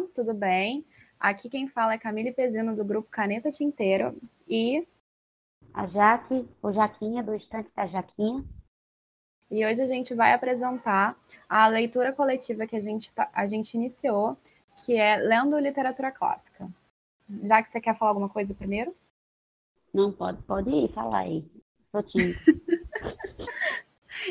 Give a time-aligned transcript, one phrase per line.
[0.00, 0.86] Olá, tudo bem?
[1.18, 4.16] Aqui quem fala é Camille Pezino, do grupo Caneta Tinteiro,
[4.48, 4.88] e...
[5.74, 8.42] A Jaque, o Jaquinha, do Estante da Jaquinha.
[9.50, 13.74] E hoje a gente vai apresentar a leitura coletiva que a gente, tá, a gente
[13.74, 14.38] iniciou,
[14.84, 16.66] que é Lendo Literatura Clássica.
[17.42, 18.96] Já que você quer falar alguma coisa primeiro?
[19.92, 21.44] Não, pode, pode ir, falar aí.
[21.90, 22.38] Sou tímida.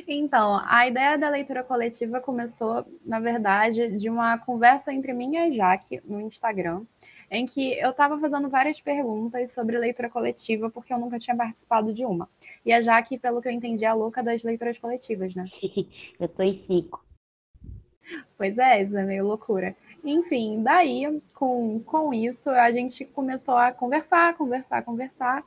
[0.07, 5.37] Então, a ideia da leitura coletiva começou, na verdade, de uma conversa entre mim e
[5.37, 6.83] a Jaque no Instagram,
[7.31, 11.93] em que eu estava fazendo várias perguntas sobre leitura coletiva, porque eu nunca tinha participado
[11.93, 12.27] de uma.
[12.65, 15.45] E a Jaque, pelo que eu entendi, é a louca das leituras coletivas, né?
[16.19, 17.03] eu tô em cinco.
[18.37, 19.75] Pois é, isso é meio loucura.
[20.03, 25.43] Enfim, daí, com, com isso, a gente começou a conversar, conversar, conversar.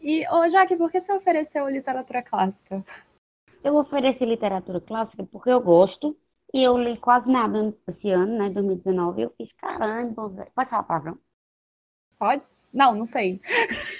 [0.00, 2.84] E, ô, Jaque, por que você ofereceu literatura clássica?
[3.66, 6.16] Eu ofereci literatura clássica porque eu gosto
[6.54, 9.22] e eu li quase nada esse ano, né, 2019.
[9.22, 10.52] Eu fiz caramba, velho.
[10.54, 11.18] Pode falar palavrão?
[12.16, 12.48] Pode?
[12.72, 13.40] Não, não sei.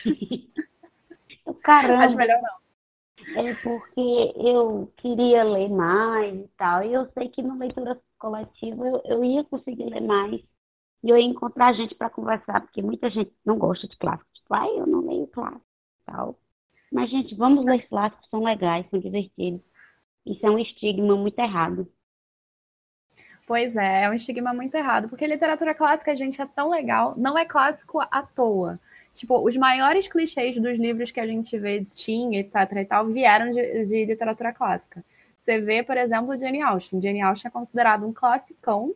[1.64, 2.04] caramba.
[2.04, 2.56] Acho melhor não.
[3.42, 6.84] É porque eu queria ler mais e tal.
[6.84, 10.40] E eu sei que na leitura coletiva eu, eu ia conseguir ler mais.
[11.02, 14.32] E eu ia encontrar gente para conversar, porque muita gente não gosta de clássicos.
[14.32, 15.66] Tipo, ai, eu não leio clássico
[16.02, 16.38] e tal.
[16.96, 19.60] Mas, gente, vamos ler clássicos, são legais, são divertidos.
[20.24, 21.86] Isso é um estigma muito errado.
[23.46, 27.36] Pois é, é um estigma muito errado, porque literatura clássica, gente, é tão legal, não
[27.36, 28.80] é clássico à toa.
[29.12, 33.06] Tipo, os maiores clichês dos livros que a gente vê de teen, etc e tal,
[33.08, 35.04] vieram de, de literatura clássica.
[35.42, 36.98] Você vê, por exemplo, Jane Austen.
[36.98, 38.94] Jane Austen é considerado um classicão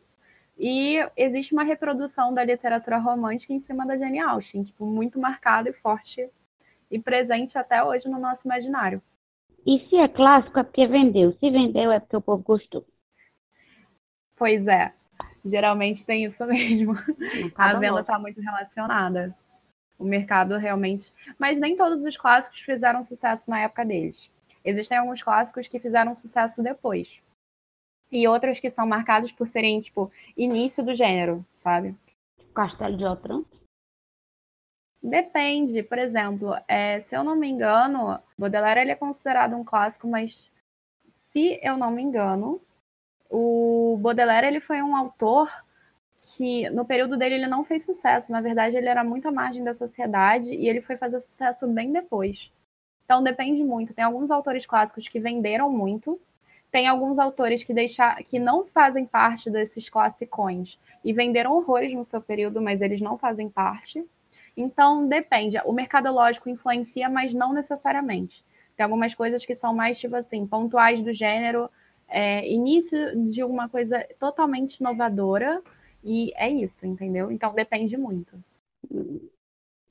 [0.58, 5.68] e existe uma reprodução da literatura romântica em cima da Jane Austen, tipo, muito marcada
[5.68, 6.30] e forte
[6.90, 9.02] e presente até hoje no nosso imaginário.
[9.66, 11.32] E se é clássico é porque vendeu.
[11.32, 12.86] Se vendeu é porque o povo gostou.
[14.36, 14.92] Pois é.
[15.44, 16.94] Geralmente tem isso mesmo.
[17.54, 19.36] A venda está muito relacionada.
[19.98, 21.12] O mercado realmente.
[21.38, 24.30] Mas nem todos os clássicos fizeram sucesso na época deles.
[24.64, 27.22] Existem alguns clássicos que fizeram sucesso depois.
[28.10, 31.94] E outros que são marcados por serem, tipo, início do gênero, sabe?
[32.54, 33.59] Castelo de Otranto?
[35.02, 40.06] Depende, por exemplo, é, se eu não me engano, Baudelaire ele é considerado um clássico,
[40.06, 40.52] mas
[41.30, 42.60] se eu não me engano,
[43.30, 45.50] o Baudelaire ele foi um autor
[46.36, 48.30] que no período dele ele não fez sucesso.
[48.30, 51.92] Na verdade, ele era muito à margem da sociedade e ele foi fazer sucesso bem
[51.92, 52.52] depois.
[53.04, 53.94] Então depende muito.
[53.94, 56.20] Tem alguns autores clássicos que venderam muito,
[56.70, 62.04] tem alguns autores que deixar, que não fazem parte desses classicões e venderam horrores no
[62.04, 64.06] seu período, mas eles não fazem parte.
[64.56, 65.56] Então, depende.
[65.64, 68.44] O mercadológico influencia, mas não necessariamente.
[68.76, 71.70] Tem algumas coisas que são mais, tipo assim, pontuais do gênero,
[72.08, 75.62] é, início de uma coisa totalmente inovadora,
[76.02, 77.30] e é isso, entendeu?
[77.30, 78.42] Então, depende muito.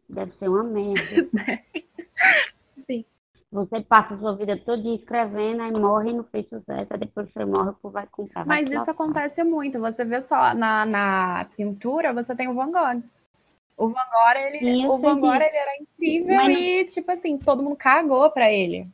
[0.10, 1.02] Deve ser uma merda.
[2.78, 3.06] Sim.
[3.52, 7.44] Você passa sua vida toda escrevendo, aí morre e não fez sucesso, aí depois você
[7.46, 8.46] morre, o vai comprar.
[8.46, 9.80] Vai Mas isso acontece muito.
[9.80, 13.04] Você vê só na, na pintura, você tem o Van Gogh.
[13.80, 17.64] O Van Gogh, ele, o Van Gogh, ele era incrível mas e, tipo assim, todo
[17.64, 18.86] mundo cagou pra ele.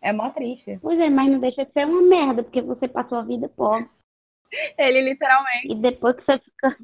[0.00, 0.78] É mó triste.
[0.80, 3.86] Pois é, mas não deixa de ser uma merda, porque você passou a vida pobre.
[4.78, 5.70] Ele literalmente.
[5.70, 6.74] E depois que você fica.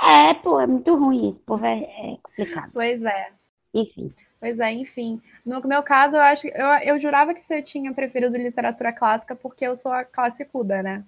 [0.00, 2.70] É, pô, é muito ruim isso, pô, é, é complicado.
[2.72, 3.32] Pois é.
[3.74, 4.14] Enfim.
[4.38, 5.20] Pois é, enfim.
[5.44, 9.66] No meu caso, eu acho eu, eu jurava que você tinha preferido literatura clássica porque
[9.66, 11.04] eu sou a classicuda, né?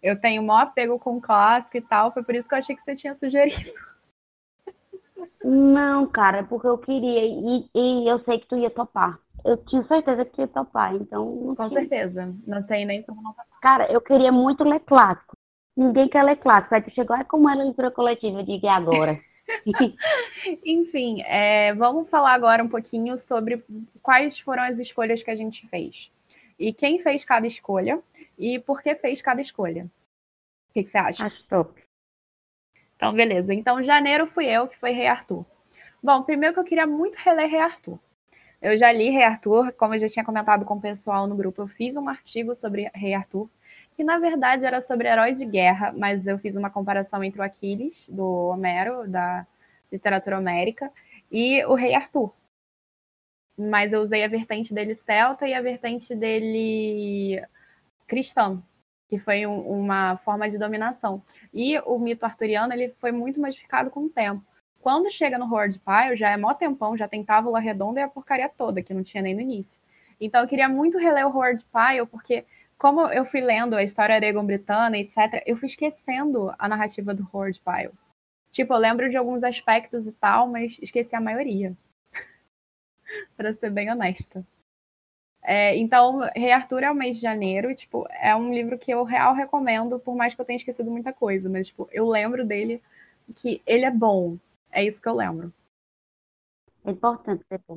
[0.00, 2.82] Eu tenho maior apego com clássico e tal, foi por isso que eu achei que
[2.82, 3.56] você tinha sugerido.
[5.44, 9.18] Não, cara, é porque eu queria e, e eu sei que tu ia topar.
[9.44, 11.54] Eu tinha certeza que tu ia topar, então.
[11.56, 11.80] Com tinha...
[11.80, 12.34] certeza.
[12.46, 13.60] Não tem nem como não topar.
[13.60, 15.36] Cara, eu queria muito ler clássico.
[15.76, 16.74] Ninguém quer ler clássico.
[16.74, 19.20] Aí tu chegou, é como é a leitura coletiva, diga agora.
[20.64, 23.64] Enfim, é, vamos falar agora um pouquinho sobre
[24.02, 26.12] quais foram as escolhas que a gente fez.
[26.58, 28.02] E quem fez cada escolha
[28.38, 29.84] e por que fez cada escolha.
[30.68, 31.26] O que, que você acha?
[31.26, 31.87] Acho top.
[32.98, 33.54] Então, beleza.
[33.54, 35.46] Então, janeiro fui eu que foi Rei Arthur.
[36.02, 37.96] Bom, primeiro que eu queria muito reler Rei Arthur.
[38.60, 41.62] Eu já li Rei Arthur, como eu já tinha comentado com o pessoal no grupo,
[41.62, 43.48] eu fiz um artigo sobre Rei Arthur,
[43.94, 47.44] que na verdade era sobre herói de guerra, mas eu fiz uma comparação entre o
[47.44, 49.46] Aquiles, do Homero, da
[49.92, 50.90] literatura homérica,
[51.30, 52.32] e o Rei Arthur.
[53.56, 57.40] Mas eu usei a vertente dele celta e a vertente dele
[58.08, 58.60] cristã,
[59.08, 61.22] que foi um, uma forma de dominação.
[61.52, 64.44] E o mito arturiano ele foi muito modificado com o tempo.
[64.80, 68.08] Quando chega no Horde Pile, já é mó tempão, já tem tábula redonda e a
[68.08, 69.80] porcaria toda, que não tinha nem no início.
[70.20, 72.44] Então eu queria muito reler o Horde Pile, porque
[72.76, 77.60] como eu fui lendo a história Aragon-Britana, etc., eu fui esquecendo a narrativa do Horde
[77.60, 77.92] Pyle.
[78.52, 81.76] Tipo, eu lembro de alguns aspectos e tal, mas esqueci a maioria.
[83.36, 84.46] para ser bem honesta.
[85.50, 88.90] É, então, Rei Arthur é o mês de janeiro, e, tipo, é um livro que
[88.90, 92.44] eu real recomendo, por mais que eu tenha esquecido muita coisa, mas, tipo, eu lembro
[92.44, 92.82] dele
[93.34, 94.36] que ele é bom.
[94.70, 95.50] É isso que eu lembro.
[96.84, 97.76] É importante ser bom.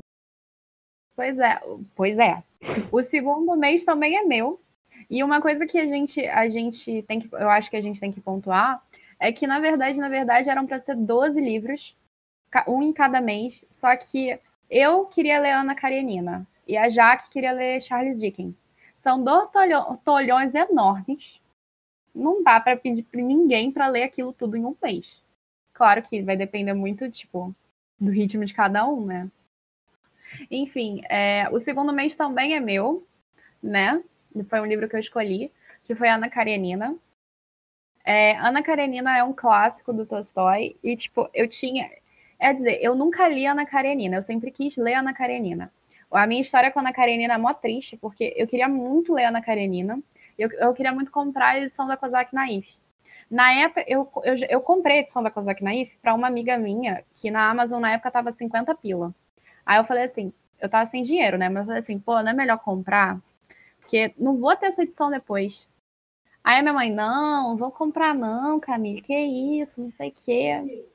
[1.16, 1.62] Pois é,
[1.96, 2.44] pois é.
[2.92, 4.60] O segundo mês também é meu.
[5.10, 8.02] E uma coisa que a gente, a gente tem que, eu acho que a gente
[8.02, 8.86] tem que pontuar,
[9.18, 11.98] é que, na verdade, na verdade, eram para ser 12 livros,
[12.68, 14.38] um em cada mês, só que
[14.70, 18.66] eu queria ler Ana Karenina e a Jaque queria ler Charles Dickens.
[18.98, 19.50] São dois
[20.04, 21.42] tolhões enormes.
[22.14, 25.24] Não dá para pedir para ninguém para ler aquilo tudo em um mês.
[25.74, 27.56] Claro que vai depender muito, tipo,
[28.00, 29.30] do ritmo de cada um, né?
[30.50, 33.06] Enfim, é, o segundo mês também é meu,
[33.62, 34.04] né?
[34.48, 35.52] Foi um livro que eu escolhi,
[35.84, 36.96] que foi Ana Karenina.
[38.04, 41.90] É, Ana Karenina é um clássico do Tolstói e, tipo, eu tinha...
[42.40, 45.72] É dizer, eu nunca li Ana Karenina, eu sempre quis ler Ana Karenina.
[46.12, 49.26] A minha história com a Ana Karenina é mó triste, porque eu queria muito ler
[49.26, 50.02] Ana Karenina.
[50.38, 52.82] Eu, eu queria muito comprar a edição da Kozak Naif.
[53.30, 57.04] Na época, eu, eu, eu comprei a edição da Kozak Naif para uma amiga minha,
[57.16, 59.16] que na Amazon na época tava 50 pila.
[59.66, 61.48] Aí eu falei assim, eu tava sem dinheiro, né?
[61.48, 63.20] Mas eu falei assim, pô, não é melhor comprar?
[63.80, 65.68] Porque não vou ter essa edição depois.
[66.44, 70.86] Aí a minha mãe, não, vou comprar não, Camille, que isso, não sei o quê.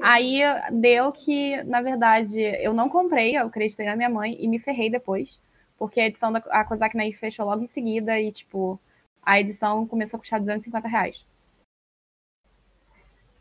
[0.00, 0.40] Aí
[0.72, 4.90] deu que, na verdade, eu não comprei, eu acreditei na minha mãe e me ferrei
[4.90, 5.40] depois,
[5.78, 8.78] porque a edição da a Kozak Naif fechou logo em seguida e, tipo,
[9.22, 11.26] a edição começou a custar 250 reais.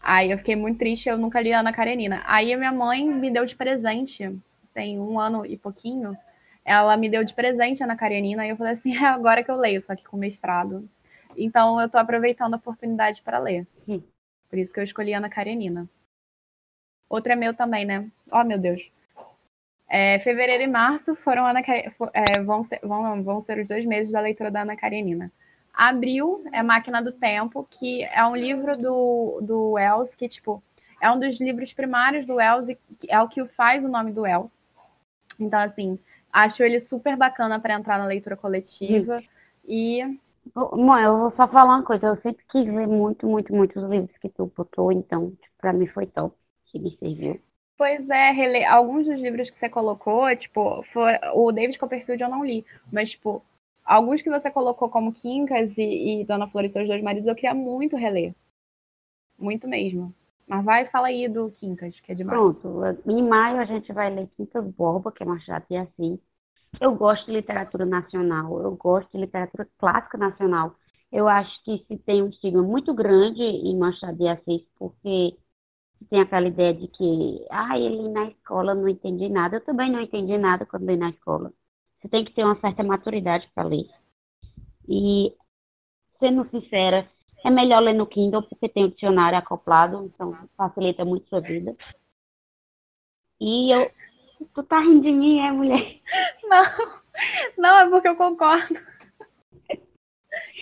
[0.01, 2.21] Aí eu fiquei muito triste, eu nunca li Ana Karenina.
[2.25, 4.39] Aí a minha mãe me deu de presente,
[4.73, 6.15] tem um ano e pouquinho,
[6.63, 9.57] ela me deu de presente Ana Karenina e eu falei assim, é agora que eu
[9.57, 10.87] leio, só que com mestrado.
[11.37, 13.67] Então eu tô aproveitando a oportunidade para ler.
[13.87, 14.01] Hum.
[14.49, 15.89] Por isso que eu escolhi Ana Karenina.
[17.09, 18.07] Outro é meu também, né?
[18.31, 18.91] Oh, meu Deus.
[19.87, 21.61] É, fevereiro e março foram Ana,
[22.13, 25.31] é, vão, ser, vão, vão ser os dois meses da leitura da Ana Karenina.
[25.73, 30.63] Abril é Máquina do Tempo, que é um livro do, do Wells, que, tipo,
[31.01, 32.77] é um dos livros primários do Wells e
[33.09, 34.63] é o que faz o nome do Wells.
[35.39, 35.99] Então, assim,
[36.31, 39.21] acho ele super bacana para entrar na leitura coletiva.
[39.67, 40.01] E.
[40.53, 42.07] Bom, eu vou só falar uma coisa.
[42.07, 45.87] Eu sempre quis ler muito, muito, muito os livros que tu botou, então, para mim
[45.87, 46.33] foi top
[46.75, 47.39] que me serviu.
[47.77, 48.63] Pois é, rele...
[48.65, 51.13] alguns dos livros que você colocou, tipo, foi...
[51.33, 53.41] o David Copperfield eu não li, mas, tipo,
[53.83, 57.35] alguns que você colocou como Quincas e, e Dona Flor e seus dois maridos, eu
[57.35, 58.33] queria muito reler.
[59.37, 60.13] Muito mesmo.
[60.47, 62.37] Mas vai, fala aí do Quincas, que é demais.
[62.37, 66.19] Pronto, em maio a gente vai ler Quincas Borba, que é Machado de Assis.
[66.79, 70.75] Eu gosto de literatura nacional, eu gosto de literatura clássica nacional.
[71.11, 75.35] Eu acho que se tem um estigma muito grande em Machado de Assis, porque
[76.09, 79.57] tem aquela ideia de que, ah, ele na escola não entendi nada.
[79.57, 81.51] Eu também não entendi nada quando li na escola.
[81.99, 83.87] Você tem que ter uma certa maturidade para ler.
[84.87, 85.33] E,
[86.19, 87.09] sendo sincera,
[87.43, 91.75] é melhor ler no Kindle porque tem o dicionário acoplado, então facilita muito sua vida.
[93.39, 93.91] E eu.
[94.53, 96.01] Tu tá rindo de mim, é, mulher?
[96.43, 96.63] Não,
[97.57, 98.75] não, é porque eu concordo.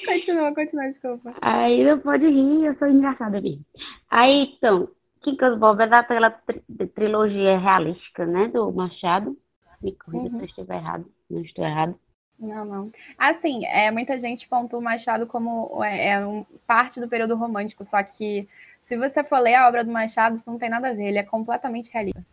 [0.05, 1.33] Continua, continua, desculpa.
[1.41, 3.65] Aí não pode rir, eu sou engraçada mesmo.
[4.09, 4.89] Aí, então,
[5.23, 6.61] Quincas Bob é daquela tri
[6.93, 9.37] trilogia realística, né, do Machado.
[9.81, 10.31] Me corrija uhum.
[10.31, 11.99] se eu estiver errado, não estou errado.
[12.37, 12.91] Não, não.
[13.17, 17.85] Assim, é, muita gente pontua o Machado como é, é um, parte do período romântico,
[17.85, 18.47] só que
[18.81, 21.17] se você for ler a obra do Machado, isso não tem nada a ver, ele
[21.17, 22.25] é completamente realista.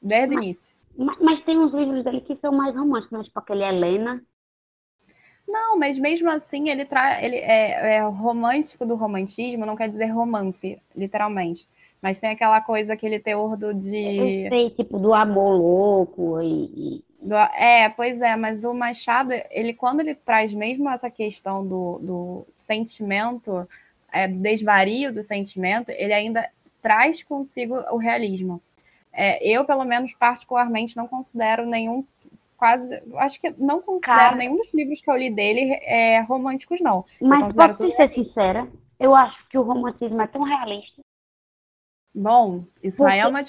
[0.00, 0.76] Desde mas, o início.
[0.96, 3.24] Mas, mas, tem uns livros dele que são mais românticos, né?
[3.24, 4.22] tipo aquele Helena.
[5.46, 7.22] Não, mas mesmo assim, ele, tra...
[7.24, 11.66] ele é, é romântico do romantismo, não quer dizer romance, literalmente.
[12.00, 14.44] Mas tem aquela coisa, aquele teor do de.
[14.44, 17.04] Eu sei, tipo, do amor louco e.
[17.20, 17.34] Do...
[17.34, 22.46] É, pois é, mas o Machado, ele quando ele traz mesmo essa questão do, do
[22.54, 23.68] sentimento,
[24.12, 26.48] é, do desvario do sentimento, ele ainda
[26.80, 28.62] traz consigo o realismo.
[29.12, 32.04] É, eu, pelo menos, particularmente, não considero nenhum
[32.56, 33.02] quase.
[33.16, 37.04] Acho que não considero Cara, nenhum dos livros que eu li dele é, românticos, não.
[37.20, 38.68] Mas posso ser sincera,
[39.00, 41.02] eu acho que o romantismo é tão realista
[42.14, 43.12] Bom, isso Porque...
[43.12, 43.42] aí é uma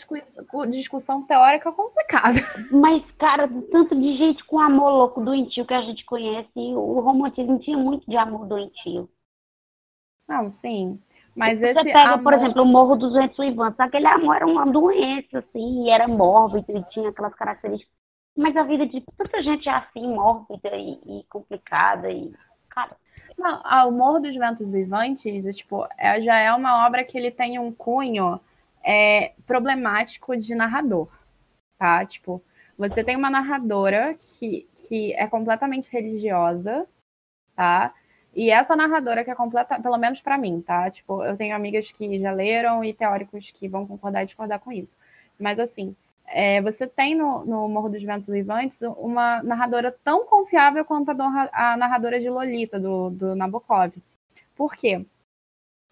[0.67, 2.39] discussão teórica complicada.
[2.71, 7.57] Mas, cara, tanto de gente com amor louco doentio que a gente conhece, o romantismo
[7.59, 9.09] tinha muito de amor doentio.
[10.27, 11.01] Não, sim.
[11.35, 12.23] Mas Você esse pega, amor...
[12.23, 13.79] por exemplo, o Morro dos Ventos Uivantes.
[13.79, 17.93] Aquele amor era uma doença, assim, e era mórbido, e tinha aquelas características.
[18.37, 22.31] Mas a vida de tanta gente é assim, mórbida e, e complicada, e,
[22.69, 22.95] cara...
[23.39, 27.57] relação ao Morro dos Ventos Vivantes, tipo, é, já é uma obra que ele tem
[27.57, 28.39] um cunho
[28.83, 31.09] é, problemático de narrador,
[31.77, 32.05] tá?
[32.05, 32.41] Tipo,
[32.77, 36.87] você tem uma narradora que, que é completamente religiosa,
[37.55, 37.93] tá?
[38.33, 40.89] E essa narradora que é completa, pelo menos para mim, tá?
[40.89, 44.71] Tipo, eu tenho amigas que já leram e teóricos que vão concordar e discordar com
[44.71, 44.97] isso.
[45.37, 45.95] Mas assim,
[46.27, 51.49] é, você tem no, no, Morro dos Ventos Vivantes uma narradora tão confiável quanto a,
[51.73, 53.93] a narradora de Lolita, do, do Nabokov.
[54.55, 55.05] Por quê?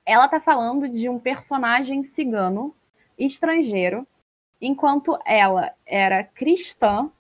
[0.08, 2.74] Ela está falando de um personagem cigano,
[3.20, 4.08] estrangeiro,
[4.62, 7.12] enquanto ela era cristã,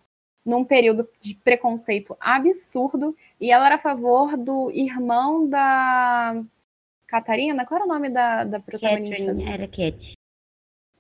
[0.46, 6.42] num período de preconceito absurdo, e ela era a favor do irmão da
[7.06, 7.66] Catarina.
[7.66, 9.18] Qual era o nome da, da protagonista?
[9.18, 10.14] Catherine, era Kate.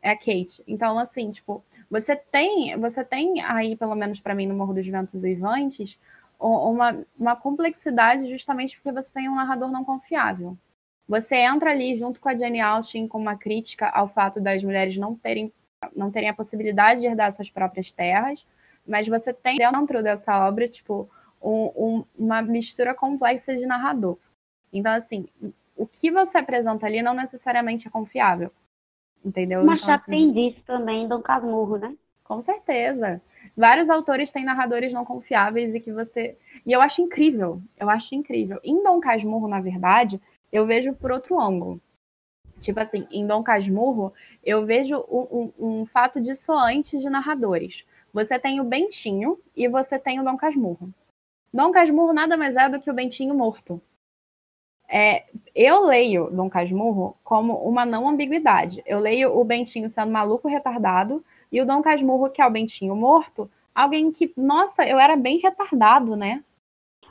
[0.02, 0.62] É a Kate.
[0.68, 4.86] Então, assim, tipo, você tem, você tem aí, pelo menos para mim, no Morro dos
[4.86, 5.98] Ventos Uivantes,
[6.38, 10.58] uma, uma complexidade justamente porque você tem um narrador não confiável.
[11.08, 14.98] Você entra ali junto com a Jane Austen com uma crítica ao fato das mulheres
[14.98, 15.54] não terem,
[15.96, 18.46] não terem a possibilidade de herdar suas próprias terras,
[18.86, 21.10] mas você tem dentro dessa obra, tipo,
[21.42, 24.18] um, um, uma mistura complexa de narrador.
[24.72, 25.28] Então, assim,
[25.76, 28.52] o que você apresenta ali não necessariamente é confiável.
[29.24, 29.64] Entendeu?
[29.64, 31.96] Mas então, já assim, tem disso também Dom Casmurro, né?
[32.24, 33.22] Com certeza.
[33.56, 36.38] Vários autores têm narradores não confiáveis e que você.
[36.66, 37.62] E eu acho incrível.
[37.78, 38.60] Eu acho incrível.
[38.64, 41.82] Em Dom Casmurro, na verdade, eu vejo por outro ângulo.
[42.60, 44.14] Tipo assim, em Dom Casmurro,
[44.44, 47.86] eu vejo um, um, um fato dissoante de narradores.
[48.12, 50.92] Você tem o Bentinho e você tem o Dom Casmurro.
[51.54, 53.82] Dom Casmurro nada mais é do que o Bentinho morto.
[54.90, 58.82] É, eu leio Dom Casmurro como uma não ambiguidade.
[58.86, 62.96] Eu leio o Bentinho sendo maluco retardado e o Dom Casmurro, que é o Bentinho
[62.96, 66.44] morto, alguém que, nossa, eu era bem retardado, né?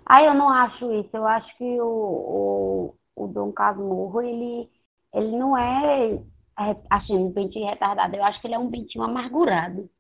[0.05, 1.17] Ah, eu não acho isso.
[1.17, 4.71] Eu acho que o, o, o Dom Casmurro, ele,
[5.13, 6.13] ele não é,
[6.61, 8.15] é assim, um bentinho retardado.
[8.15, 9.91] Eu acho que ele é um bentinho amargurado.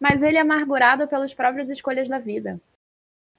[0.00, 2.60] Mas ele é amargurado pelas próprias escolhas da vida.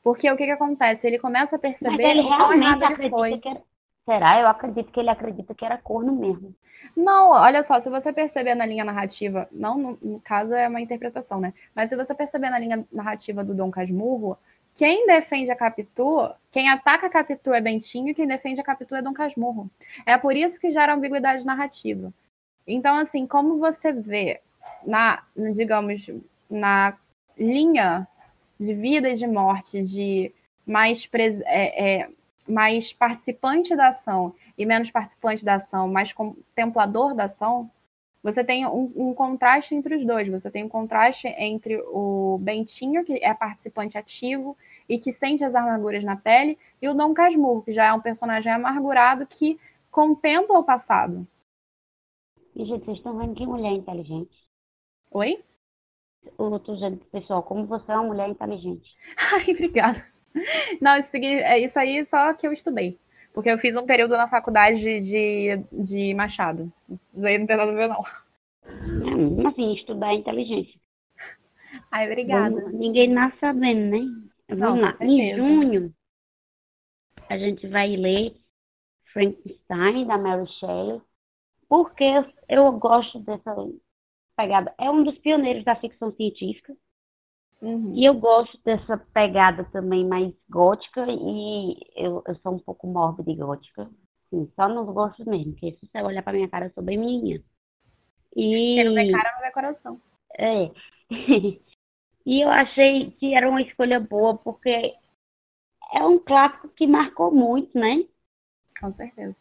[0.03, 1.07] Porque o que, que acontece?
[1.07, 3.37] Ele começa a perceber o quão errado ele foi.
[3.39, 3.57] Que
[4.05, 4.39] Será?
[4.39, 6.53] Eu acredito que ele acredita que era corno mesmo.
[6.95, 10.81] Não, olha só, se você perceber na linha narrativa, não no, no, caso é uma
[10.81, 11.53] interpretação, né?
[11.73, 14.37] Mas se você perceber na linha narrativa do Dom Casmurro,
[14.75, 18.95] quem defende a Capitu, quem ataca a Capitu é Bentinho e quem defende a Capitu
[18.95, 19.69] é Dom Casmurro.
[20.05, 22.11] É por isso que gera ambiguidade narrativa.
[22.65, 24.41] Então, assim, como você vê
[24.85, 26.09] na, digamos,
[26.49, 26.97] na
[27.37, 28.07] linha
[28.59, 30.33] de vida e de morte de
[30.65, 31.07] mais
[31.45, 32.09] é, é,
[32.47, 37.69] mais participante da ação e menos participante da ação, mais contemplador da ação,
[38.23, 40.29] você tem um, um, contraste entre os dois.
[40.29, 45.55] Você tem um contraste entre o Bentinho, que é participante ativo e que sente as
[45.55, 49.59] amarguras na pele, e o Dom Casmurro, que já é um personagem amargurado que
[49.91, 51.27] contempla o passado.
[52.55, 54.47] E, gente, vocês estão vendo que mulher inteligente.
[55.11, 55.43] Oi?
[56.39, 58.95] Eu tô dizendo, pessoal, como você é uma mulher inteligente.
[59.33, 60.05] Ai, obrigada.
[60.79, 62.97] Não, isso, é isso aí só que eu estudei.
[63.33, 66.71] Porque eu fiz um período na faculdade de, de, de Machado.
[67.13, 69.47] Isso aí não tem nada a ver, não.
[69.47, 70.79] Assim, estudar inteligência.
[71.91, 72.69] Ai, obrigada.
[72.69, 73.99] Ninguém nasce sabendo, né?
[74.49, 74.93] Vamos não, lá.
[75.01, 75.93] Em junho,
[77.27, 78.35] a gente vai ler
[79.11, 81.01] Frankenstein, da Mary Shelley,
[81.67, 82.05] porque
[82.47, 83.55] eu gosto dessa
[84.37, 84.73] pegada.
[84.77, 86.75] É um dos pioneiros da ficção científica.
[87.63, 87.93] Uhum.
[87.95, 93.31] E eu gosto dessa pegada também mais gótica e eu, eu sou um pouco mórbida
[93.31, 93.89] e gótica.
[94.29, 96.97] Sim, só não gosto mesmo, porque se você olhar pra minha cara, eu sou bem
[96.97, 97.41] menina.
[98.35, 98.83] E...
[98.83, 100.01] Não vê cara, não vê coração.
[100.37, 100.71] É.
[102.25, 104.93] e eu achei que era uma escolha boa, porque
[105.93, 108.03] é um clássico que marcou muito, né?
[108.77, 109.39] Com certeza.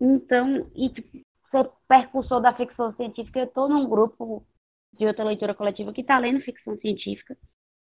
[0.00, 1.18] Então, e tipo,
[1.50, 4.46] ser percursor da ficção científica, eu estou num grupo
[4.92, 7.36] de outra leitura coletiva que está lendo ficção científica.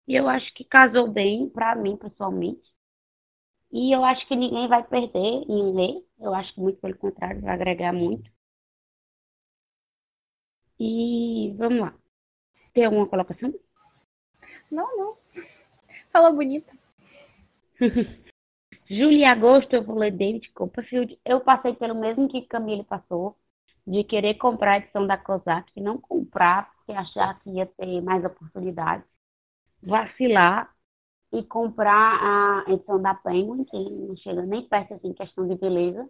[0.08, 2.72] E eu acho que casou bem para mim, pessoalmente.
[3.72, 5.18] E eu acho que ninguém vai perder
[5.48, 6.06] em ler.
[6.20, 8.30] Eu acho que muito pelo contrário, vai agregar muito.
[10.80, 11.96] E vamos lá.
[12.74, 13.54] Tem alguma colocação?
[14.70, 15.18] Não, não.
[16.12, 16.76] Fala bonita.
[18.90, 21.18] Julho e agosto eu vou ler David Copperfield.
[21.24, 23.38] Eu passei pelo mesmo que Camille passou,
[23.88, 28.24] de querer comprar a edição da COSAC e não comprar achar que ia ter mais
[28.24, 29.06] oportunidades,
[29.82, 30.72] vacilar
[31.32, 36.08] e comprar a edição da Penguin, que não chega nem perto assim, questão de beleza,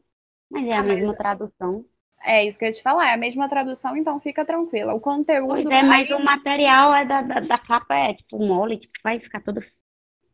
[0.49, 1.17] mas é a ah, mesma mas...
[1.17, 1.85] tradução.
[2.23, 4.93] É isso que eu ia te falar, é a mesma tradução, então fica tranquila.
[4.93, 5.47] O conteúdo.
[5.47, 9.19] Pois é, mas o material é da, da, da, capa é tipo mole, tipo, vai
[9.19, 9.63] ficar todo.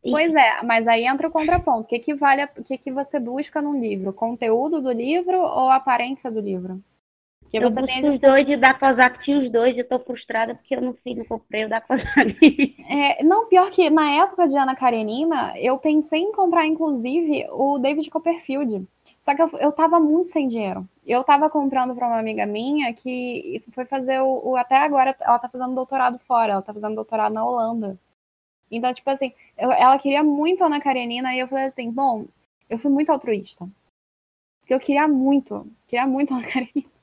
[0.02, 1.80] Pois é, mas aí entra o contraponto.
[1.80, 4.12] O que, que vale, o que, que você busca num livro?
[4.12, 6.82] conteúdo do livro ou a aparência do livro?
[7.48, 9.98] Porque eu você tem os dois e o da Kozak tinha os dois, eu tô
[9.98, 12.76] frustrada porque eu não fui, não comprei o da Kozak.
[12.88, 17.78] É, não, pior que na época de Ana Karenina, eu pensei em comprar, inclusive, o
[17.78, 18.86] David Copperfield.
[19.20, 20.88] Só que eu, eu tava muito sem dinheiro.
[21.06, 25.38] Eu tava comprando para uma amiga minha que foi fazer o, o, Até agora, ela
[25.38, 27.98] tá fazendo doutorado fora, ela tá fazendo doutorado na Holanda.
[28.70, 32.26] Então, tipo assim, eu, ela queria muito a Ana Karenina e eu falei assim: bom,
[32.68, 33.68] eu fui muito altruísta.
[34.60, 36.97] Porque eu queria muito, queria muito a Ana Karenina.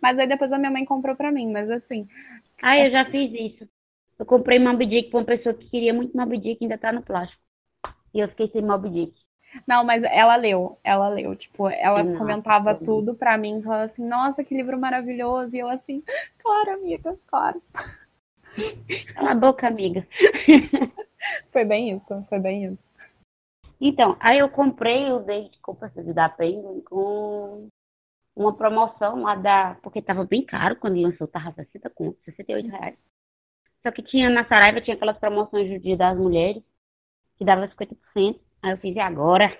[0.00, 2.06] Mas aí depois a minha mãe comprou para mim, mas assim.
[2.62, 3.68] Ah, eu já fiz isso.
[4.18, 6.92] Eu comprei Moby Dick pra uma pessoa que queria muito Moby Dick e ainda tá
[6.92, 7.40] no plástico.
[8.12, 9.14] E eu fiquei sem Moby Dick.
[9.66, 12.80] Não, mas ela leu, ela leu, tipo, ela não, comentava não.
[12.80, 16.04] tudo pra mim, falava assim, nossa, que livro maravilhoso, e eu assim,
[16.38, 17.60] claro, amiga, claro.
[19.14, 20.06] Cala a boca, amiga.
[21.50, 22.90] foi bem isso, foi bem isso.
[23.80, 27.68] Então, aí eu comprei o David Copperfield da Penguin com
[28.34, 29.76] uma promoção lá da.
[29.82, 32.96] Porque tava bem caro quando lançou, tava 60 conto, 68 reais.
[33.82, 36.62] Só que tinha na Saraiva, tinha aquelas promoções do Dia das Mulheres,
[37.38, 38.40] que dava 50%.
[38.62, 39.56] Aí eu fiz, e agora?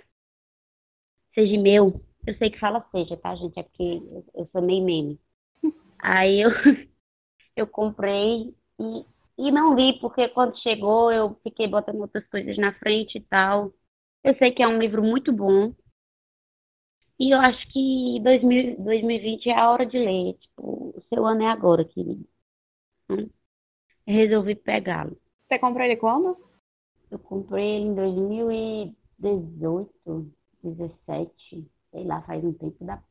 [1.35, 2.01] Seja meu.
[2.27, 3.59] Eu sei que fala seja, tá, gente?
[3.59, 4.03] É porque
[4.35, 5.21] eu, sou meio meme.
[5.99, 6.51] Aí eu,
[7.57, 9.07] eu comprei e,
[9.39, 13.73] e não li, porque quando chegou eu fiquei botando outras coisas na frente e tal.
[14.23, 15.75] Eu sei que é um livro muito bom,
[17.21, 20.33] e eu acho que 2000, 2020 é a hora de ler.
[20.39, 22.27] Tipo, o seu ano é agora, querido.
[24.07, 25.19] Resolvi pegá-lo.
[25.45, 26.35] Você comprou ele quando?
[27.11, 30.33] Eu comprei ele em 2018,
[30.65, 33.03] 17, sei lá, faz um tempo da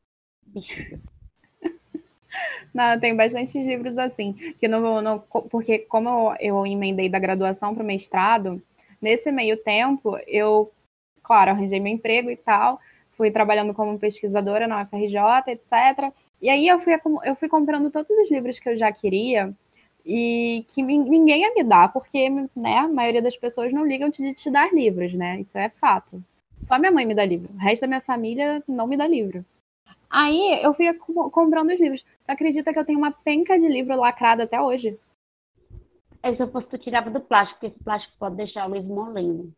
[0.47, 0.99] bexiga.
[2.73, 4.33] Não, tem bastante livros assim.
[4.57, 5.19] Que no, no,
[5.51, 8.59] porque como eu, eu emendei da graduação para o mestrado,
[8.99, 10.71] nesse meio tempo, eu,
[11.21, 12.79] claro, arranjei meu emprego e tal
[13.19, 16.13] fui trabalhando como pesquisadora na UFRJ, etc.
[16.41, 19.53] E aí eu fui, eu fui comprando todos os livros que eu já queria
[20.05, 24.33] e que ninguém ia me dar, porque né, a maioria das pessoas não ligam de
[24.33, 25.37] te dar livros, né?
[25.41, 26.23] Isso é fato.
[26.61, 27.53] Só minha mãe me dá livro.
[27.53, 29.43] O resto da minha família não me dá livro.
[30.09, 30.93] Aí eu fui
[31.29, 32.03] comprando os livros.
[32.03, 34.97] Tu acredita que eu tenho uma penca de livro lacrado até hoje?
[36.23, 38.95] É, se eu fosse tu tirava do plástico, porque esse plástico pode deixar o livro
[38.95, 39.53] molendo.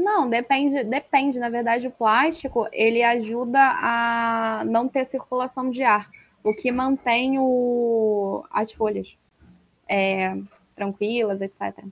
[0.00, 1.38] Não, depende, depende.
[1.38, 6.10] Na verdade, o plástico ele ajuda a não ter circulação de ar,
[6.42, 9.18] o que mantém o, as folhas
[9.86, 10.34] é,
[10.74, 11.84] tranquilas, etc.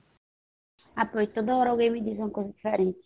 [0.95, 2.97] Ah, pois toda hora alguém me diz uma coisa diferente.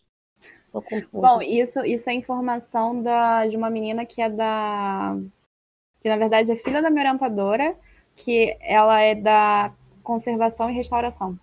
[1.11, 5.17] Bom, isso, isso é informação da, de uma menina que é da.
[5.99, 7.77] que na verdade é filha da minha orientadora,
[8.15, 11.37] que ela é da conservação e restauração.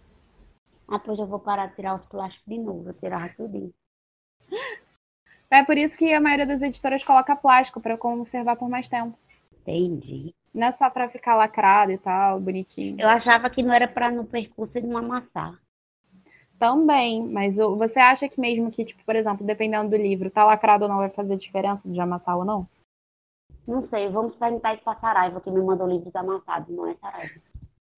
[0.91, 3.73] Ah, pois eu vou parar de tirar os plásticos de novo, vou tirar tudo.
[5.49, 9.17] É por isso que a maioria das editoras coloca plástico para conservar por mais tempo.
[9.61, 10.35] Entendi.
[10.53, 13.01] Não é só para ficar lacrado e tal, bonitinho.
[13.01, 15.61] Eu achava que não era para no percurso de não amassar.
[16.59, 20.85] Também, mas você acha que mesmo que, tipo, por exemplo, dependendo do livro, tá lacrado
[20.85, 22.69] ou não vai fazer diferença de amassar ou não?
[23.67, 27.41] Não sei, vamos perguntar isso pra Saraiva, que me mandou livros amassados, não é Saraiva.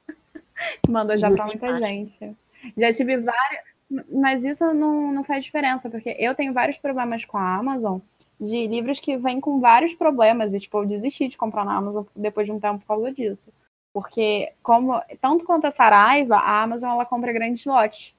[0.88, 2.36] Mandou já para muita gente.
[2.76, 3.62] Já tive várias.
[4.10, 7.98] Mas isso não, não faz diferença, porque eu tenho vários problemas com a Amazon
[8.40, 10.54] de livros que vêm com vários problemas.
[10.54, 13.52] E, tipo, eu desisti de comprar na Amazon depois de um tempo por causa disso.
[13.92, 18.14] Porque, como tanto quanto a Saraiva, a Amazon ela compra grandes lotes.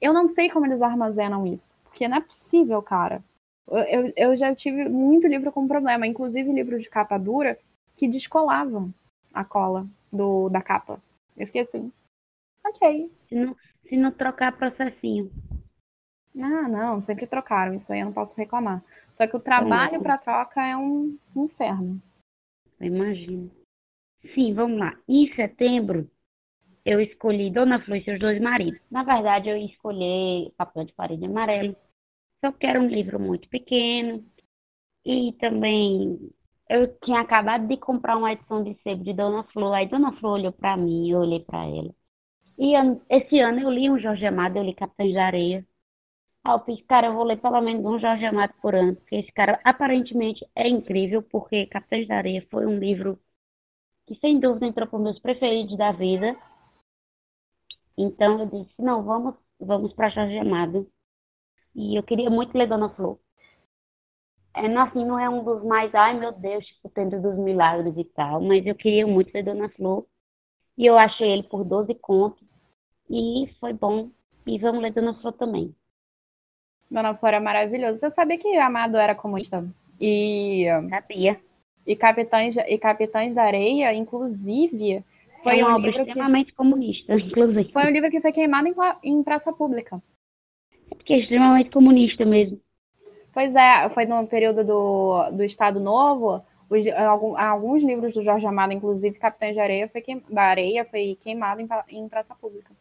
[0.00, 1.76] Eu não sei como eles armazenam isso.
[1.84, 3.22] Porque não é possível, cara.
[3.68, 7.58] Eu, eu já tive muito livro com problema, inclusive livros de capa dura
[7.94, 8.92] que descolavam
[9.34, 11.00] a cola do, da capa.
[11.36, 11.92] Eu fiquei assim,
[12.68, 13.10] ok.
[13.28, 13.56] Se não,
[13.88, 15.30] se não trocar processinho.
[16.38, 18.84] Ah, não, sempre trocaram, isso aí eu não posso reclamar.
[19.12, 22.00] Só que o trabalho para troca é um, inferno.
[22.78, 23.50] Eu imagino.
[24.34, 24.94] Sim, vamos lá.
[25.08, 26.10] Em setembro,
[26.84, 28.80] eu escolhi Dona Flor e seus dois maridos.
[28.90, 31.74] Na verdade, eu escolhi Papel de Parede Amarelo.
[32.44, 34.22] Só que era um livro muito pequeno.
[35.04, 36.30] E também
[36.68, 39.74] eu tinha acabado de comprar uma edição de sebo de Dona Flor.
[39.74, 41.94] Aí Dona Flor olhou para mim, eu olhei para ela.
[42.58, 42.68] E
[43.08, 45.66] esse ano eu li um Jorge Amado, eu li Capitães da Areia.
[46.44, 49.16] Aí eu fiz, cara, eu vou ler pelo menos um Jorge Amado por ano, porque
[49.16, 53.18] esse cara aparentemente é incrível, porque Capitães da Areia foi um livro
[54.06, 56.36] que sem dúvida entrou para meus preferidos da vida.
[57.98, 60.88] Então eu disse, não, vamos, vamos para Jorge Amado.
[61.74, 63.18] E eu queria muito ler Dona Flor.
[64.56, 68.04] É, assim, não é um dos mais, ai meu Deus, tipo, Tendo dos Milagres e
[68.04, 70.04] tal, mas eu queria muito ler Dona Flor.
[70.76, 72.46] E eu achei ele por 12 contos.
[73.08, 74.10] E foi bom.
[74.46, 75.74] E vamos ler Dona Flor também.
[76.90, 77.98] Dona Flor é maravilhoso.
[77.98, 79.66] Você sabia que Amado era comunista?
[80.00, 80.66] E.
[80.88, 81.40] Sabia.
[81.86, 85.04] E Capitães, e Capitães da Areia, inclusive,
[85.42, 87.72] foi é um livro extremamente que, comunista, inclusive.
[87.72, 90.02] Foi um livro que foi queimado em, em praça pública.
[90.90, 92.60] É porque é extremamente comunista mesmo.
[93.32, 96.42] Pois é, foi no período do, do Estado Novo.
[96.68, 100.84] Os, alguns, alguns livros do Jorge Amado, inclusive Capitães de Areia, foi queim, da Areia,
[100.84, 102.74] foi queimado em, em praça pública.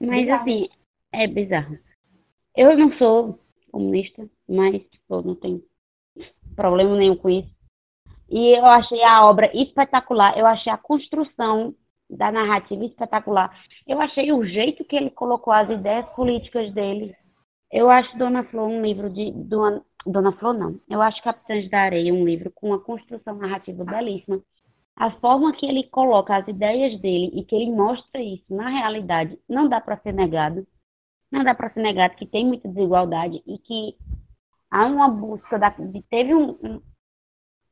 [0.00, 0.68] Mas bizarro assim,
[1.12, 1.78] é bizarro.
[2.56, 3.38] Eu não sou
[3.72, 5.62] comunista, mas tipo, não tenho
[6.54, 7.52] problema nenhum com isso.
[8.30, 11.74] E eu achei a obra espetacular, eu achei a construção
[12.08, 13.50] da narrativa espetacular.
[13.86, 17.14] Eu achei o jeito que ele colocou as ideias políticas dele.
[17.70, 19.32] Eu acho Dona Flor um livro de.
[19.32, 20.80] Dona, Dona Flor, não.
[20.88, 24.42] Eu acho Capitães da Areia um livro com uma construção narrativa belíssima.
[24.96, 29.38] A forma que ele coloca as ideias dele e que ele mostra isso na realidade
[29.48, 30.66] não dá para ser negado.
[31.30, 33.96] Não dá para ser negado que tem muita desigualdade e que
[34.70, 35.74] há uma busca, da,
[36.08, 36.82] teve um, um,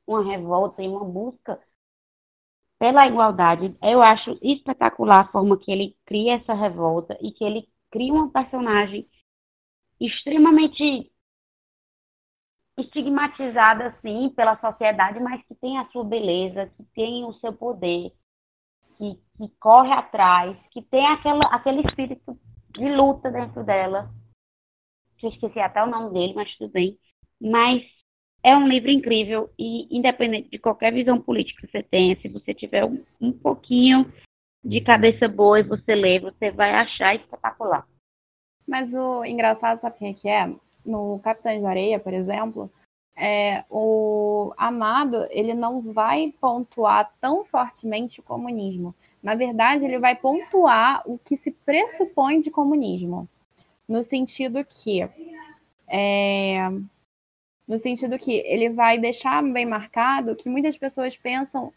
[0.06, 1.60] uma revolta e uma busca
[2.78, 3.76] pela igualdade.
[3.80, 8.32] Eu acho espetacular a forma que ele cria essa revolta e que ele cria uma
[8.32, 9.06] personagem
[10.00, 11.11] extremamente
[12.78, 18.12] estigmatizada, assim, pela sociedade, mas que tem a sua beleza, que tem o seu poder,
[18.96, 22.38] que, que corre atrás, que tem aquela, aquele espírito
[22.70, 24.10] de luta dentro dela.
[25.22, 26.98] Eu esqueci até o nome dele, mas tudo bem.
[27.40, 27.82] Mas
[28.42, 32.52] é um livro incrível e, independente de qualquer visão política que você tenha, se você
[32.52, 34.12] tiver um, um pouquinho
[34.64, 37.86] de cabeça boa e você ler, você vai achar espetacular.
[38.66, 40.54] Mas o engraçado, sabe quem é que é?
[40.84, 42.70] No Capitães de Areia, por exemplo,
[43.16, 48.94] é, o Amado ele não vai pontuar tão fortemente o comunismo.
[49.22, 53.28] Na verdade, ele vai pontuar o que se pressupõe de comunismo,
[53.88, 55.08] no sentido que
[55.86, 56.68] é,
[57.68, 61.72] no sentido que ele vai deixar bem marcado que muitas pessoas pensam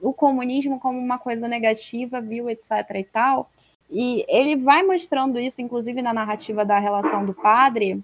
[0.00, 3.50] o comunismo como uma coisa negativa, viu, etc e tal.
[3.90, 8.02] E ele vai mostrando isso, inclusive na narrativa da relação do padre,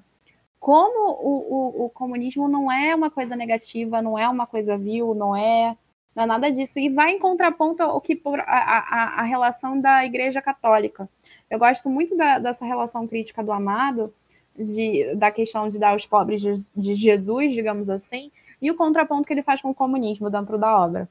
[0.62, 5.12] como o, o, o comunismo não é uma coisa negativa, não é uma coisa vil,
[5.12, 5.76] não é,
[6.14, 6.78] não é nada disso.
[6.78, 11.08] E vai em contraponto ao que a, a, a relação da Igreja Católica.
[11.50, 14.14] Eu gosto muito da, dessa relação crítica do Amado,
[14.56, 19.26] de, da questão de dar aos pobres de, de Jesus, digamos assim, e o contraponto
[19.26, 21.08] que ele faz com o comunismo dentro da obra.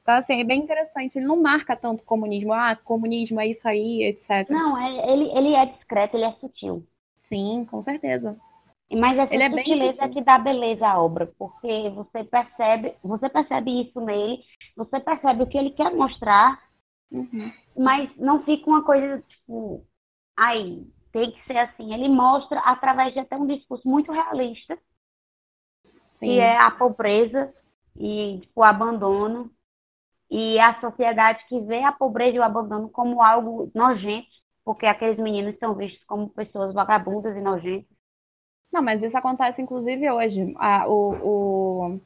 [0.00, 1.18] Então, assim, é bem interessante.
[1.18, 4.48] Ele não marca tanto comunismo, ah, comunismo é isso aí, etc.
[4.48, 6.86] Não, é, ele, ele é discreto, ele é sutil.
[7.20, 8.38] Sim, com certeza.
[8.90, 13.28] Mas essa ele é sutileza é que dá beleza à obra, porque você percebe, você
[13.28, 14.44] percebe isso nele,
[14.76, 16.62] você percebe o que ele quer mostrar,
[17.10, 17.50] uhum.
[17.76, 19.84] mas não fica uma coisa tipo,
[20.36, 21.92] aí, tem que ser assim.
[21.92, 24.78] Ele mostra através de até um discurso muito realista,
[26.14, 26.26] Sim.
[26.26, 27.52] que é a pobreza
[27.98, 29.50] e tipo, o abandono
[30.30, 34.28] e a sociedade que vê a pobreza e o abandono como algo nojento,
[34.64, 37.95] porque aqueles meninos são vistos como pessoas vagabundas e nojentas.
[38.72, 40.54] Não, mas isso acontece inclusive hoje.
[40.58, 42.00] Ah, o, o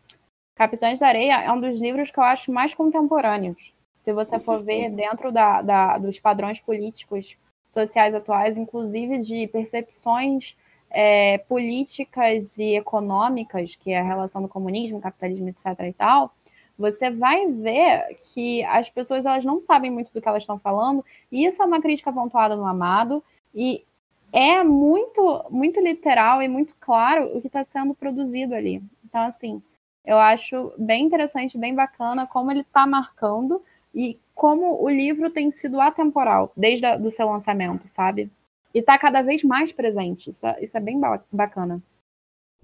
[0.55, 3.73] Capitães da Areia é um dos livros que eu acho mais contemporâneos.
[3.99, 7.37] Se você for ver dentro da, da, dos padrões políticos
[7.71, 10.57] sociais atuais, inclusive de percepções
[10.91, 15.67] é, políticas e econômicas, que é a relação do comunismo, capitalismo, etc.
[15.89, 16.35] e tal,
[16.77, 21.05] você vai ver que as pessoas elas não sabem muito do que elas estão falando,
[21.31, 23.23] e isso é uma crítica pontuada no Amado,
[23.55, 23.85] e
[24.33, 28.83] é muito, muito literal e muito claro o que está sendo produzido ali.
[29.05, 29.63] Então, assim,
[30.05, 33.63] eu acho bem interessante, bem bacana como ele está marcando
[33.95, 38.31] e como o livro tem sido atemporal desde o seu lançamento, sabe?
[38.73, 40.31] E está cada vez mais presente.
[40.31, 41.83] Isso, é, isso é bem bacana.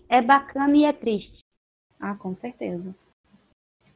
[0.09, 1.41] É bacana e é triste.
[2.01, 2.95] Ah, com certeza.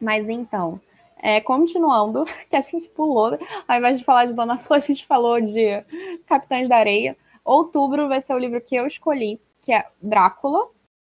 [0.00, 0.80] Mas então,
[1.16, 5.06] é, continuando, que a gente pulou, ao invés de falar de Dona Flor, a gente
[5.06, 5.82] falou de
[6.26, 7.16] Capitães da Areia.
[7.44, 10.68] Outubro vai ser o livro que eu escolhi, que é Drácula,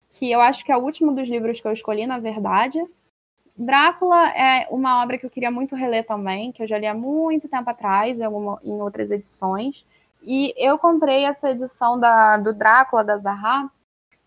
[0.10, 2.80] que eu acho que é o último dos livros que eu escolhi, na verdade.
[3.56, 6.94] Drácula é uma obra que eu queria muito reler também, que eu já li há
[6.94, 9.86] muito tempo atrás, em, alguma, em outras edições.
[10.24, 13.70] E eu comprei essa edição da, do Drácula, da Zaha,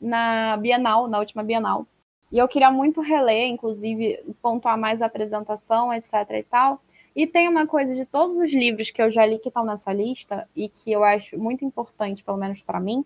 [0.00, 1.86] na Bienal, na última Bienal.
[2.30, 6.80] E eu queria muito reler, inclusive, pontuar mais a apresentação, etc e tal.
[7.16, 9.92] E tem uma coisa de todos os livros que eu já li que estão nessa
[9.92, 13.04] lista, e que eu acho muito importante, pelo menos para mim,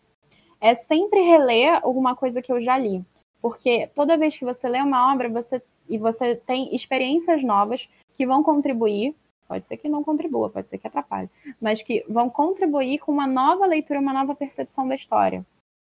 [0.60, 3.04] é sempre reler alguma coisa que eu já li.
[3.40, 8.26] Porque toda vez que você lê uma obra, você e você tem experiências novas que
[8.26, 9.14] vão contribuir
[9.50, 11.28] pode ser que não contribua, pode ser que atrapalhe,
[11.60, 15.44] mas que vão contribuir com uma nova leitura, uma nova percepção da história.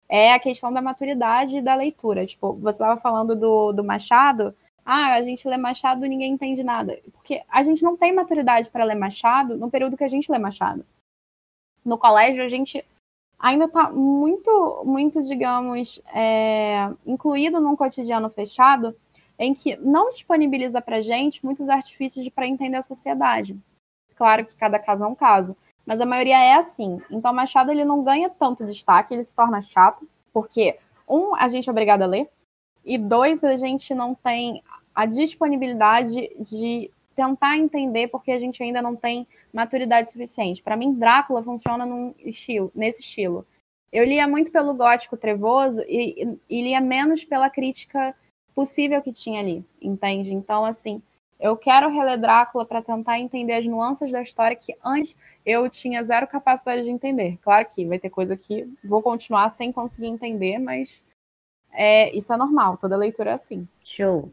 [0.08, 2.24] É a questão da maturidade da leitura.
[2.24, 6.62] Tipo, você estava falando do, do Machado, ah, a gente lê Machado e ninguém entende
[6.62, 6.98] nada.
[7.12, 10.38] Porque a gente não tem maturidade para ler Machado no período que a gente lê
[10.38, 10.84] Machado.
[11.84, 12.84] No colégio, a gente
[13.38, 18.94] ainda está muito, muito, digamos, é, incluído num cotidiano fechado
[19.38, 23.58] em que não disponibiliza para gente muitos artifícios para entender a sociedade.
[24.14, 27.00] Claro que cada caso é um caso, mas a maioria é assim.
[27.10, 30.76] Então, Machado ele não ganha tanto destaque, ele se torna chato, porque
[31.08, 32.30] um, a gente é obrigado a ler,
[32.84, 34.62] e dois, a gente não tem
[34.94, 40.62] a disponibilidade de tentar entender, porque a gente ainda não tem maturidade suficiente.
[40.62, 41.86] Para mim, Drácula funciona
[42.24, 43.46] estilo, nesse estilo.
[43.92, 48.14] Eu lia muito pelo gótico trevoso e, e lia menos pela crítica
[48.54, 50.32] possível que tinha ali, entende?
[50.32, 51.02] Então, assim,
[51.40, 56.02] eu quero reler Drácula para tentar entender as nuances da história que antes eu tinha
[56.04, 57.38] zero capacidade de entender.
[57.42, 61.02] Claro que vai ter coisa que vou continuar sem conseguir entender, mas
[61.72, 63.68] é, isso é normal, toda leitura é assim.
[63.84, 64.32] Show.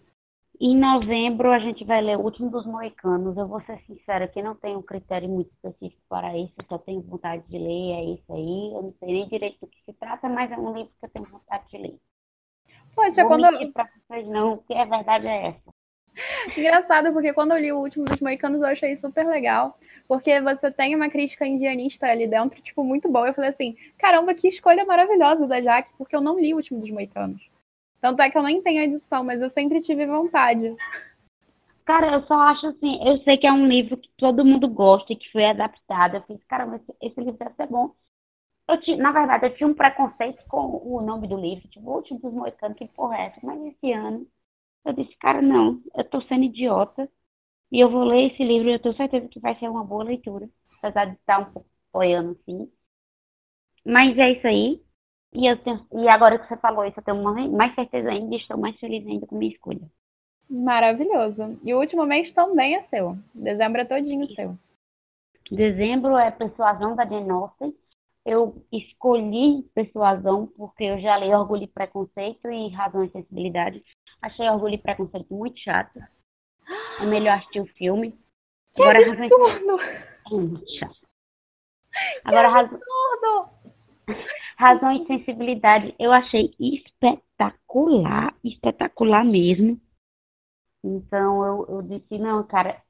[0.59, 3.37] Em novembro a gente vai ler O Último dos Moicanos.
[3.37, 7.01] Eu vou ser sincera que não tenho um critério muito específico para isso, só tenho
[7.01, 8.73] vontade de ler, é isso aí.
[8.73, 11.09] Eu não sei nem direito do que se trata, mas é um livro que eu
[11.09, 11.99] tenho vontade de ler.
[12.95, 15.76] Poxa, Vou quando pra vocês não, que a verdade é essa.
[16.57, 19.77] Engraçado, porque quando eu li o último dos Moicanos, eu achei super legal.
[20.07, 23.27] Porque você tem uma crítica indianista ali dentro, tipo, muito boa.
[23.27, 26.79] Eu falei assim, caramba, que escolha maravilhosa da Jaque, porque eu não li o último
[26.79, 27.49] dos Moicanos.
[27.99, 30.73] Tanto é que eu nem tenho edição, mas eu sempre tive vontade.
[31.83, 35.13] Cara, eu só acho assim, eu sei que é um livro que todo mundo gosta
[35.13, 36.15] e que foi adaptado.
[36.15, 37.91] Eu fiz, caramba, esse, esse livro deve ser bom.
[38.67, 41.95] Eu tinha, na verdade, eu tinha um preconceito com o nome do livro, tipo, o
[41.95, 43.39] último dos moicanos, que porra é essa?
[43.41, 44.27] Mas esse ano,
[44.89, 47.09] eu disse, cara, não, eu tô sendo idiota,
[47.71, 50.03] e eu vou ler esse livro e eu tenho certeza que vai ser uma boa
[50.03, 52.71] leitura, apesar de estar um pouco apoiando, assim.
[53.85, 54.81] Mas é isso aí.
[55.33, 58.37] E, eu tenho, e agora que você falou isso, eu tenho mais certeza ainda e
[58.37, 59.81] estou mais feliz ainda com minha escolha.
[60.49, 61.59] Maravilhoso.
[61.63, 63.17] E o último mês também é seu.
[63.33, 64.57] Dezembro é todinho seu.
[65.51, 67.75] Dezembro é Persuasão da Jane Austen
[68.27, 73.81] eu escolhi persuasão porque eu já li Orgulho e Preconceito e Razão e Sensibilidade.
[74.21, 75.99] Achei Orgulho e Preconceito muito chato.
[76.99, 78.17] É melhor assistir o filme.
[78.73, 79.79] Que Agora, absurdo!
[80.31, 81.07] É muito chato.
[82.23, 82.79] Agora, razão...
[84.57, 89.79] razão e Sensibilidade eu achei espetacular, espetacular mesmo.
[90.83, 92.81] Então eu, eu disse, não, cara,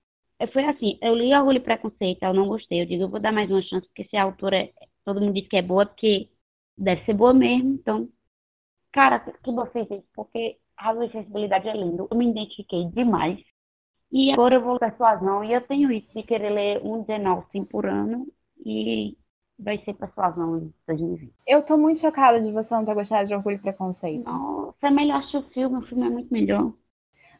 [0.51, 2.81] foi assim, eu li Orgulho e Preconceito, eu não gostei.
[2.81, 4.71] Eu digo, eu vou dar mais uma chance, porque se a autora é
[5.07, 6.29] todo mundo diz que é boa porque
[6.77, 7.75] deve ser boa mesmo.
[7.75, 8.09] Então,
[8.91, 12.07] cara, que boa fez isso, porque a sensibilidade é lindo.
[12.09, 13.39] Eu me identifiquei demais.
[14.11, 15.43] E agora eu vou persuasão.
[15.43, 18.27] E eu tenho isso de querer ler um Jane sim por ano.
[18.65, 19.17] E
[19.59, 21.33] vai ser persuasão em 2020.
[21.47, 24.25] Eu tô muito chocada de você não ter gostado de Orgulho e Preconceito.
[24.25, 25.77] Nossa, é melhor assistir o filme.
[25.77, 26.73] O filme é muito melhor.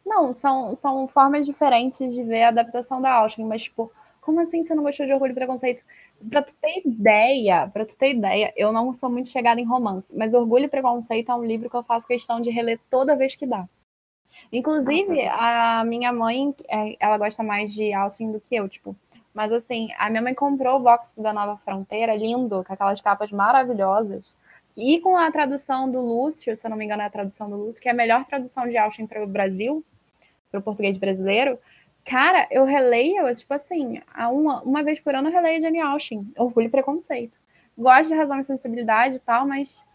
[0.05, 3.91] Não, são, são formas diferentes de ver a adaptação da Austen, mas, tipo,
[4.27, 5.85] como assim você não gostou de Orgulho e Preconceito?
[6.29, 10.13] Pra tu ter ideia, pra tu ter ideia, eu não sou muito chegada em romance,
[10.13, 13.37] mas Orgulho e Preconceito é um livro que eu faço questão de reler toda vez
[13.37, 13.65] que dá.
[14.51, 18.93] Inclusive, a minha mãe, é, ela gosta mais de Austin do que eu, tipo.
[19.33, 23.31] Mas assim, a minha mãe comprou o box da Nova Fronteira, lindo, com aquelas capas
[23.31, 24.35] maravilhosas.
[24.75, 27.55] E com a tradução do Lúcio, se eu não me engano é a tradução do
[27.55, 29.85] Lúcio, que é a melhor tradução de Austin para o Brasil,
[30.51, 31.57] para o português brasileiro.
[32.07, 36.67] Cara, eu releio, tipo assim, uma, uma vez por ano eu releio Jane Austen, Orgulho
[36.67, 37.37] e Preconceito.
[37.77, 39.85] Gosto de Razão e Sensibilidade e tal, mas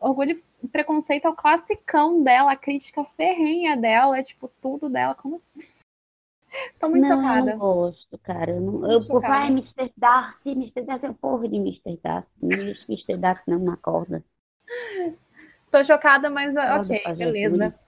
[0.00, 5.14] Orgulho e Preconceito é o classicão dela, a crítica ferrenha dela, é tipo tudo dela,
[5.14, 5.70] como assim?
[6.80, 7.50] Tô muito não, chocada.
[7.52, 8.50] Não gosto, cara.
[8.50, 9.28] Eu não, eu, chocada.
[9.28, 9.92] Pai, Mr.
[9.96, 10.82] Darcy, Mr.
[10.82, 11.96] Darcy é o porra de Mr.
[12.02, 12.28] Darcy.
[12.88, 13.16] Mr.
[13.16, 14.24] Darcy não me acorda.
[15.70, 17.78] Tô chocada, mas ok, beleza.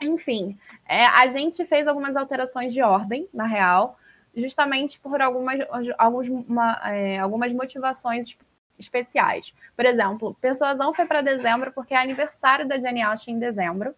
[0.00, 0.56] Enfim,
[0.86, 3.98] é, a gente fez algumas alterações de ordem, na real,
[4.34, 5.58] justamente por algumas,
[5.98, 8.36] alguns, uma, é, algumas motivações
[8.78, 9.52] especiais.
[9.76, 13.94] Por exemplo, Persuasão foi para dezembro porque é aniversário da Jane Austen em dezembro.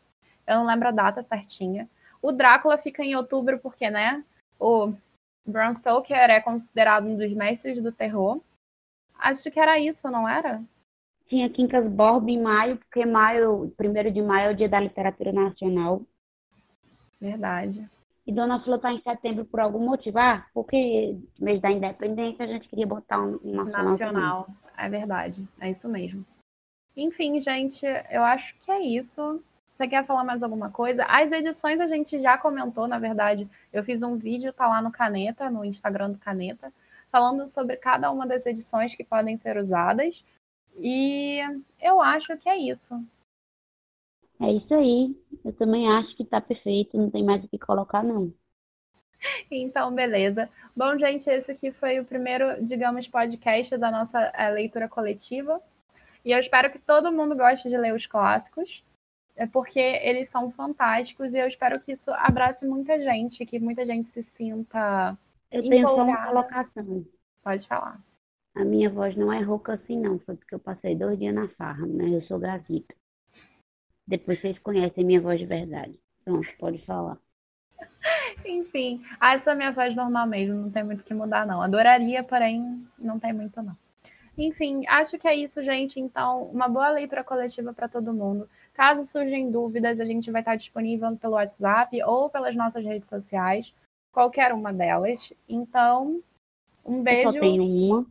[0.46, 1.88] Eu não lembro a data certinha.
[2.22, 4.24] O Drácula fica em outubro porque, né?
[4.58, 4.92] O
[5.46, 8.40] Bram Stoker é considerado um dos mestres do terror.
[9.18, 10.62] Acho que era isso, não era?
[11.30, 15.32] Tinha Quincas Borba em maio, porque maio, primeiro de maio é o dia da literatura
[15.32, 16.02] nacional.
[17.20, 17.88] Verdade.
[18.26, 20.18] E Dona Flor está em setembro por algum motivo?
[20.18, 23.84] Ah, porque mês da independência a gente queria botar um, um nacional.
[23.84, 24.60] Nacional, também.
[24.76, 25.48] é verdade.
[25.60, 26.26] É isso mesmo.
[26.96, 29.40] Enfim, gente, eu acho que é isso.
[29.72, 31.04] Você quer falar mais alguma coisa?
[31.04, 33.48] As edições a gente já comentou, na verdade.
[33.72, 36.72] Eu fiz um vídeo, tá lá no Caneta, no Instagram do Caneta,
[37.08, 40.24] falando sobre cada uma das edições que podem ser usadas.
[40.78, 41.40] E
[41.80, 42.94] eu acho que é isso.
[44.40, 45.14] É isso aí.
[45.44, 48.32] Eu também acho que tá perfeito, não tem mais o que colocar, não.
[49.50, 50.48] Então, beleza.
[50.74, 55.60] Bom, gente, esse aqui foi o primeiro, digamos, podcast da nossa é, leitura coletiva.
[56.24, 58.84] E eu espero que todo mundo goste de ler os clássicos,
[59.36, 63.86] é porque eles são fantásticos e eu espero que isso abrace muita gente, que muita
[63.86, 65.16] gente se sinta.
[65.50, 67.06] Eu tenho só uma colocação.
[67.42, 68.00] Pode falar.
[68.60, 70.18] A minha voz não é rouca assim, não.
[70.18, 72.10] Foi porque eu passei dois dias na farra, né?
[72.10, 72.94] Eu sou gavita.
[74.06, 75.98] Depois vocês conhecem minha voz de verdade.
[76.22, 77.16] Pronto, pode falar.
[78.44, 81.62] Enfim, essa é a minha voz normal mesmo, não tem muito o que mudar, não.
[81.62, 83.74] Adoraria, porém, não tem muito, não.
[84.36, 85.98] Enfim, acho que é isso, gente.
[85.98, 88.46] Então, uma boa leitura coletiva para todo mundo.
[88.74, 93.74] Caso surgem dúvidas, a gente vai estar disponível pelo WhatsApp ou pelas nossas redes sociais,
[94.12, 95.32] qualquer uma delas.
[95.48, 96.22] Então,
[96.84, 97.28] um beijo.
[97.28, 98.06] Eu só tenho uma.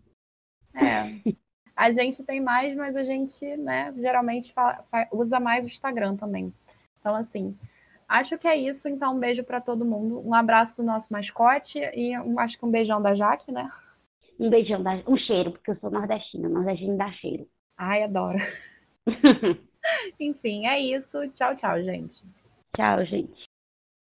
[0.79, 1.31] É.
[1.79, 6.53] A gente tem mais, mas a gente, né, geralmente fala, usa mais o Instagram também.
[6.99, 7.57] Então, assim,
[8.05, 8.89] acho que é isso.
[8.89, 10.21] Então, um beijo para todo mundo.
[10.27, 13.71] Um abraço do nosso mascote e um, acho que um beijão da Jaque, né?
[14.37, 16.49] Um beijão, da, um cheiro, porque eu sou nordestina.
[16.49, 17.47] Nordestina dá cheiro.
[17.77, 18.39] Ai, adoro.
[20.19, 21.29] Enfim, é isso.
[21.29, 22.21] Tchau, tchau, gente.
[22.75, 23.48] Tchau, gente.